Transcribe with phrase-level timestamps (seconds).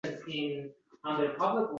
[0.03, 0.63] birozdan keyin
[1.03, 1.61] jur’at to‘plab: